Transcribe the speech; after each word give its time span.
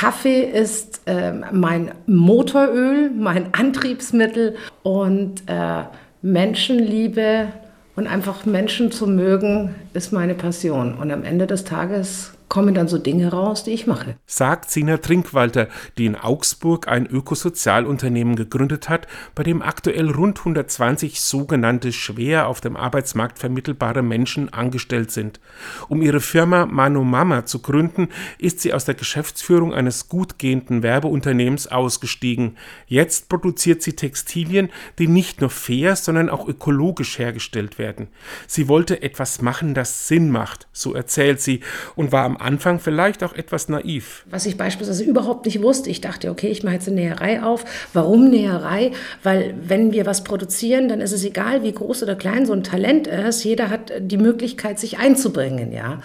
Kaffee 0.00 0.42
ist 0.42 1.00
äh, 1.06 1.32
mein 1.32 1.90
Motoröl, 2.06 3.10
mein 3.10 3.52
Antriebsmittel 3.52 4.54
und 4.84 5.42
äh, 5.46 5.82
Menschenliebe 6.22 7.48
und 7.96 8.06
einfach 8.06 8.46
Menschen 8.46 8.92
zu 8.92 9.08
mögen, 9.08 9.74
ist 9.94 10.12
meine 10.12 10.34
Passion. 10.34 10.94
Und 10.94 11.10
am 11.10 11.24
Ende 11.24 11.48
des 11.48 11.64
Tages 11.64 12.34
kommen 12.48 12.74
dann 12.74 12.88
so 12.88 12.98
Dinge 12.98 13.30
raus, 13.30 13.64
die 13.64 13.72
ich 13.72 13.86
mache. 13.86 14.16
Sagt 14.26 14.70
Sina 14.70 14.96
Trinkwalter, 14.96 15.68
die 15.98 16.06
in 16.06 16.16
Augsburg 16.16 16.88
ein 16.88 17.06
Ökosozialunternehmen 17.06 18.36
gegründet 18.36 18.88
hat, 18.88 19.06
bei 19.34 19.42
dem 19.42 19.62
aktuell 19.62 20.10
rund 20.10 20.38
120 20.38 21.20
sogenannte 21.20 21.92
schwer 21.92 22.48
auf 22.48 22.60
dem 22.60 22.76
Arbeitsmarkt 22.76 23.38
vermittelbare 23.38 24.02
Menschen 24.02 24.52
angestellt 24.52 25.10
sind. 25.10 25.40
Um 25.88 26.02
ihre 26.02 26.20
Firma 26.20 26.66
Mano 26.66 27.04
Mama 27.04 27.44
zu 27.44 27.60
gründen, 27.60 28.08
ist 28.38 28.60
sie 28.60 28.72
aus 28.72 28.84
der 28.84 28.94
Geschäftsführung 28.94 29.74
eines 29.74 30.08
gut 30.08 30.38
gehenden 30.38 30.82
Werbeunternehmens 30.82 31.66
ausgestiegen. 31.66 32.56
Jetzt 32.86 33.28
produziert 33.28 33.82
sie 33.82 33.94
Textilien, 33.94 34.70
die 34.98 35.08
nicht 35.08 35.40
nur 35.40 35.50
fair, 35.50 35.96
sondern 35.96 36.30
auch 36.30 36.48
ökologisch 36.48 37.18
hergestellt 37.18 37.78
werden. 37.78 38.08
Sie 38.46 38.68
wollte 38.68 39.02
etwas 39.02 39.42
machen, 39.42 39.74
das 39.74 40.08
Sinn 40.08 40.30
macht, 40.30 40.68
so 40.72 40.94
erzählt 40.94 41.40
sie, 41.40 41.60
und 41.94 42.12
war 42.12 42.24
am 42.24 42.37
Anfang 42.40 42.78
vielleicht 42.80 43.22
auch 43.22 43.34
etwas 43.34 43.68
naiv. 43.68 44.24
Was 44.30 44.46
ich 44.46 44.56
beispielsweise 44.56 45.04
überhaupt 45.04 45.46
nicht 45.46 45.62
wusste, 45.62 45.90
ich 45.90 46.00
dachte, 46.00 46.30
okay, 46.30 46.48
ich 46.48 46.62
mache 46.62 46.74
jetzt 46.74 46.88
eine 46.88 47.00
Näherei 47.00 47.42
auf. 47.42 47.64
Warum 47.92 48.30
Näherei? 48.30 48.92
Weil 49.22 49.54
wenn 49.62 49.92
wir 49.92 50.06
was 50.06 50.24
produzieren, 50.24 50.88
dann 50.88 51.00
ist 51.00 51.12
es 51.12 51.24
egal, 51.24 51.62
wie 51.62 51.72
groß 51.72 52.02
oder 52.02 52.14
klein 52.14 52.46
so 52.46 52.52
ein 52.52 52.62
Talent 52.62 53.06
ist. 53.06 53.44
Jeder 53.44 53.70
hat 53.70 53.92
die 53.98 54.18
Möglichkeit, 54.18 54.78
sich 54.78 54.98
einzubringen, 54.98 55.72
ja. 55.72 56.00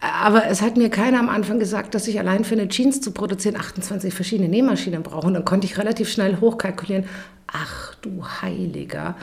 Aber 0.00 0.46
es 0.46 0.62
hat 0.62 0.76
mir 0.76 0.88
keiner 0.88 1.18
am 1.18 1.28
Anfang 1.28 1.58
gesagt, 1.58 1.94
dass 1.94 2.08
ich 2.08 2.18
allein 2.18 2.44
für 2.44 2.54
eine 2.54 2.68
Jeans 2.68 3.02
zu 3.02 3.12
produzieren 3.12 3.56
28 3.56 4.14
verschiedene 4.14 4.48
Nähmaschinen 4.48 5.02
brauche. 5.02 5.26
Und 5.26 5.34
dann 5.34 5.44
konnte 5.44 5.66
ich 5.66 5.78
relativ 5.78 6.10
schnell 6.10 6.40
hochkalkulieren. 6.40 7.04
Ach 7.46 7.94
du 7.96 8.24
Heiliger, 8.40 9.16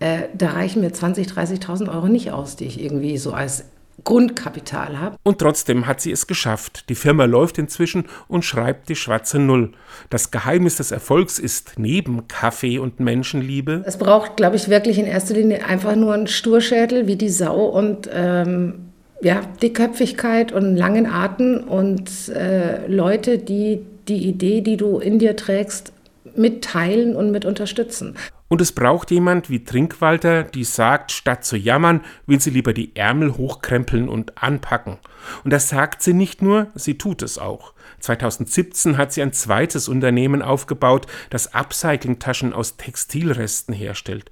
äh, 0.00 0.22
da 0.34 0.50
reichen 0.50 0.80
mir 0.80 0.90
20.000, 0.90 1.34
30.000 1.34 1.94
Euro 1.94 2.08
nicht 2.08 2.32
aus, 2.32 2.56
die 2.56 2.64
ich 2.64 2.82
irgendwie 2.82 3.16
so 3.16 3.32
als 3.32 3.66
Grundkapital 4.04 5.00
habe. 5.00 5.16
Und 5.22 5.38
trotzdem 5.38 5.86
hat 5.86 6.00
sie 6.00 6.12
es 6.12 6.26
geschafft. 6.26 6.88
Die 6.88 6.94
Firma 6.94 7.24
läuft 7.24 7.58
inzwischen 7.58 8.04
und 8.28 8.44
schreibt 8.44 8.88
die 8.88 8.96
schwarze 8.96 9.38
Null. 9.38 9.72
Das 10.10 10.30
Geheimnis 10.30 10.76
des 10.76 10.90
Erfolgs 10.90 11.38
ist 11.38 11.72
neben 11.76 12.28
Kaffee 12.28 12.78
und 12.78 13.00
Menschenliebe. 13.00 13.82
Es 13.86 13.98
braucht, 13.98 14.36
glaube 14.36 14.56
ich, 14.56 14.68
wirklich 14.68 14.98
in 14.98 15.06
erster 15.06 15.34
Linie 15.34 15.64
einfach 15.64 15.96
nur 15.96 16.14
einen 16.14 16.26
Sturschädel 16.26 17.06
wie 17.06 17.16
die 17.16 17.30
Sau 17.30 17.64
und 17.64 18.08
ähm, 18.12 18.90
ja, 19.20 19.40
Dickköpfigkeit 19.62 20.52
und 20.52 20.76
langen 20.76 21.06
Atem 21.06 21.64
und 21.66 22.28
äh, 22.28 22.86
Leute, 22.86 23.38
die 23.38 23.80
die 24.08 24.28
Idee, 24.28 24.60
die 24.60 24.76
du 24.76 24.98
in 24.98 25.18
dir 25.18 25.34
trägst, 25.34 25.92
mitteilen 26.36 27.16
und 27.16 27.30
mit 27.30 27.44
unterstützen. 27.44 28.16
Und 28.48 28.60
es 28.60 28.72
braucht 28.72 29.10
jemand 29.10 29.48
wie 29.48 29.64
Trinkwalter, 29.64 30.42
die 30.44 30.64
sagt, 30.64 31.12
statt 31.12 31.44
zu 31.44 31.56
jammern, 31.56 32.02
will 32.26 32.40
sie 32.40 32.50
lieber 32.50 32.74
die 32.74 32.94
Ärmel 32.94 33.36
hochkrempeln 33.36 34.08
und 34.08 34.42
anpacken. 34.42 34.98
Und 35.44 35.52
das 35.52 35.70
sagt 35.70 36.02
sie 36.02 36.12
nicht 36.12 36.42
nur, 36.42 36.68
sie 36.74 36.98
tut 36.98 37.22
es 37.22 37.38
auch. 37.38 37.72
2017 38.00 38.98
hat 38.98 39.14
sie 39.14 39.22
ein 39.22 39.32
zweites 39.32 39.88
Unternehmen 39.88 40.42
aufgebaut, 40.42 41.06
das 41.30 41.54
Upcycling-Taschen 41.54 42.52
aus 42.52 42.76
Textilresten 42.76 43.74
herstellt. 43.74 44.30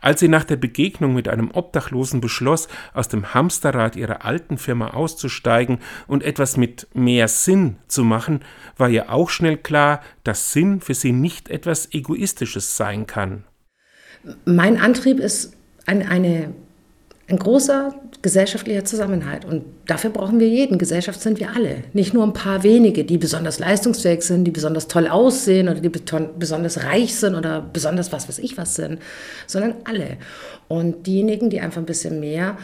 Als 0.00 0.18
sie 0.18 0.28
nach 0.28 0.44
der 0.44 0.56
Begegnung 0.56 1.14
mit 1.14 1.28
einem 1.28 1.52
Obdachlosen 1.52 2.20
beschloss, 2.20 2.66
aus 2.94 3.06
dem 3.08 3.32
Hamsterrad 3.32 3.94
ihrer 3.94 4.24
alten 4.24 4.58
Firma 4.58 4.88
auszusteigen 4.88 5.78
und 6.08 6.24
etwas 6.24 6.56
mit 6.56 6.88
mehr 6.94 7.28
Sinn 7.28 7.76
zu 7.86 8.02
machen, 8.02 8.40
war 8.76 8.88
ihr 8.88 9.12
auch 9.12 9.30
schnell 9.30 9.56
klar, 9.56 10.00
dass 10.24 10.52
Sinn 10.52 10.80
für 10.80 10.94
sie 10.94 11.12
nicht 11.12 11.48
etwas 11.48 11.92
Egoistisches 11.92 12.76
sein 12.76 13.06
kann. 13.06 13.44
Mein 14.44 14.78
Antrieb 14.78 15.18
ist 15.18 15.52
ein, 15.86 16.06
eine, 16.06 16.52
ein 17.28 17.38
großer 17.38 17.94
gesellschaftlicher 18.22 18.84
Zusammenhalt. 18.84 19.44
Und 19.44 19.64
dafür 19.86 20.10
brauchen 20.10 20.38
wir 20.38 20.48
jeden. 20.48 20.78
Gesellschaft 20.78 21.20
sind 21.20 21.40
wir 21.40 21.50
alle. 21.54 21.78
Nicht 21.92 22.14
nur 22.14 22.24
ein 22.24 22.32
paar 22.32 22.62
wenige, 22.62 23.04
die 23.04 23.18
besonders 23.18 23.58
leistungsfähig 23.58 24.22
sind, 24.22 24.44
die 24.44 24.52
besonders 24.52 24.86
toll 24.86 25.08
aussehen 25.08 25.68
oder 25.68 25.80
die 25.80 25.88
besonders 25.88 26.84
reich 26.84 27.16
sind 27.16 27.34
oder 27.34 27.60
besonders 27.60 28.12
was 28.12 28.28
weiß 28.28 28.38
ich 28.38 28.56
was 28.56 28.76
sind, 28.76 29.00
sondern 29.46 29.74
alle. 29.84 30.18
Und 30.68 31.06
diejenigen, 31.06 31.50
die 31.50 31.60
einfach 31.60 31.82
ein 31.82 31.86
bisschen 31.86 32.20
mehr 32.20 32.56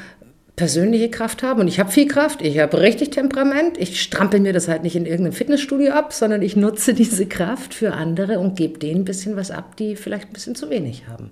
persönliche 0.58 1.08
Kraft 1.08 1.44
haben. 1.44 1.60
Und 1.60 1.68
ich 1.68 1.78
habe 1.78 1.90
viel 1.90 2.08
Kraft, 2.08 2.42
ich 2.42 2.58
habe 2.58 2.80
richtig 2.80 3.10
Temperament. 3.10 3.78
Ich 3.78 4.02
strampel 4.02 4.40
mir 4.40 4.52
das 4.52 4.66
halt 4.66 4.82
nicht 4.82 4.96
in 4.96 5.06
irgendeinem 5.06 5.32
Fitnessstudio 5.32 5.92
ab, 5.92 6.12
sondern 6.12 6.42
ich 6.42 6.56
nutze 6.56 6.94
diese 7.02 7.26
Kraft 7.26 7.72
für 7.72 7.92
andere 7.92 8.40
und 8.40 8.56
gebe 8.56 8.78
denen 8.78 9.02
ein 9.02 9.04
bisschen 9.04 9.36
was 9.36 9.52
ab, 9.52 9.76
die 9.76 9.94
vielleicht 9.94 10.28
ein 10.28 10.32
bisschen 10.32 10.56
zu 10.56 10.68
wenig 10.68 11.06
haben, 11.06 11.30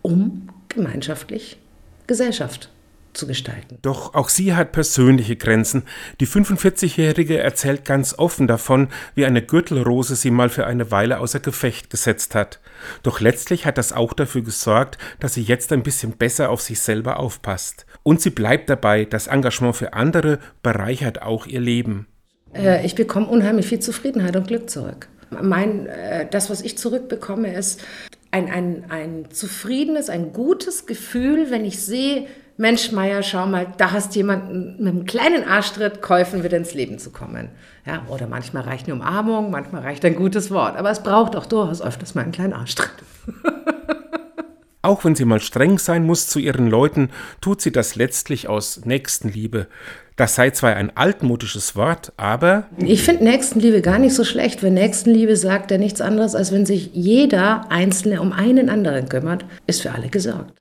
um 0.00 0.48
gemeinschaftlich 0.68 1.58
Gesellschaft 2.06 2.70
zu 3.14 3.26
gestalten. 3.26 3.78
Doch 3.82 4.14
auch 4.14 4.28
sie 4.28 4.54
hat 4.54 4.72
persönliche 4.72 5.36
Grenzen. 5.36 5.82
Die 6.20 6.26
45-Jährige 6.26 7.38
erzählt 7.38 7.84
ganz 7.84 8.18
offen 8.18 8.46
davon, 8.46 8.88
wie 9.14 9.26
eine 9.26 9.42
Gürtelrose 9.42 10.16
sie 10.16 10.30
mal 10.30 10.48
für 10.48 10.66
eine 10.66 10.90
Weile 10.90 11.20
außer 11.20 11.40
Gefecht 11.40 11.90
gesetzt 11.90 12.34
hat. 12.34 12.60
Doch 13.02 13.20
letztlich 13.20 13.66
hat 13.66 13.78
das 13.78 13.92
auch 13.92 14.12
dafür 14.12 14.42
gesorgt, 14.42 14.98
dass 15.20 15.34
sie 15.34 15.42
jetzt 15.42 15.72
ein 15.72 15.82
bisschen 15.82 16.12
besser 16.12 16.50
auf 16.50 16.60
sich 16.60 16.80
selber 16.80 17.18
aufpasst. 17.18 17.86
Und 18.02 18.20
sie 18.20 18.30
bleibt 18.30 18.68
dabei, 18.68 19.04
das 19.04 19.26
Engagement 19.26 19.76
für 19.76 19.92
andere 19.92 20.38
bereichert 20.62 21.22
auch 21.22 21.46
ihr 21.46 21.60
Leben. 21.60 22.06
Äh, 22.54 22.84
ich 22.84 22.94
bekomme 22.94 23.26
unheimlich 23.26 23.66
viel 23.66 23.80
Zufriedenheit 23.80 24.36
und 24.36 24.48
Glück 24.48 24.68
zurück. 24.68 25.08
Mein, 25.30 25.86
äh, 25.86 26.26
das, 26.30 26.50
was 26.50 26.60
ich 26.62 26.76
zurückbekomme, 26.76 27.54
ist 27.54 27.82
ein, 28.30 28.50
ein, 28.50 28.84
ein 28.90 29.30
zufriedenes, 29.30 30.10
ein 30.10 30.32
gutes 30.32 30.86
Gefühl, 30.86 31.50
wenn 31.50 31.64
ich 31.64 31.80
sehe, 31.80 32.26
Mensch, 32.62 32.92
Meier, 32.92 33.24
schau 33.24 33.44
mal, 33.46 33.66
da 33.76 33.90
hast 33.90 34.14
jemanden 34.14 34.76
mit 34.78 34.94
einem 34.94 35.04
kleinen 35.04 35.42
Arschtritt 35.42 36.00
geholfen, 36.00 36.44
wieder 36.44 36.56
ins 36.56 36.74
Leben 36.74 37.00
zu 37.00 37.10
kommen. 37.10 37.48
Ja, 37.84 38.06
oder 38.08 38.28
manchmal 38.28 38.62
reicht 38.62 38.86
eine 38.86 38.94
Umarmung, 38.94 39.50
manchmal 39.50 39.82
reicht 39.82 40.04
ein 40.04 40.14
gutes 40.14 40.52
Wort. 40.52 40.76
Aber 40.76 40.88
es 40.88 41.02
braucht 41.02 41.34
auch 41.34 41.46
durchaus 41.46 41.82
öfters 41.82 42.14
mal 42.14 42.22
einen 42.22 42.30
kleinen 42.30 42.52
Arschtritt. 42.52 42.92
Auch 44.84 45.04
wenn 45.04 45.14
sie 45.16 45.24
mal 45.24 45.40
streng 45.40 45.78
sein 45.78 46.04
muss 46.04 46.26
zu 46.26 46.38
ihren 46.40 46.68
Leuten, 46.68 47.10
tut 47.40 47.60
sie 47.60 47.70
das 47.70 47.94
letztlich 47.94 48.48
aus 48.48 48.84
Nächstenliebe. 48.84 49.66
Das 50.16 50.34
sei 50.34 50.50
zwar 50.50 50.74
ein 50.74 50.96
altmodisches 50.96 51.74
Wort, 51.76 52.12
aber. 52.16 52.68
Ich 52.78 53.02
finde 53.02 53.24
Nächstenliebe 53.24 53.80
gar 53.80 53.98
nicht 53.98 54.14
so 54.14 54.24
schlecht, 54.24 54.62
weil 54.62 54.70
Nächstenliebe 54.70 55.36
sagt 55.36 55.70
ja 55.70 55.78
nichts 55.78 56.00
anderes, 56.00 56.34
als 56.34 56.52
wenn 56.52 56.66
sich 56.66 56.90
jeder 56.94 57.70
Einzelne 57.70 58.20
um 58.20 58.32
einen 58.32 58.68
anderen 58.70 59.08
kümmert, 59.08 59.44
ist 59.66 59.82
für 59.82 59.92
alle 59.92 60.08
gesorgt. 60.08 60.52